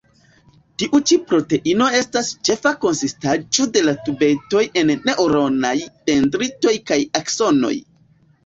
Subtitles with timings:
[0.83, 5.75] Tiu ĉi proteino estas ĉefa konsistaĵo de la tubetoj en neŭronaj
[6.09, 7.75] dendritoj kaj aksonoj.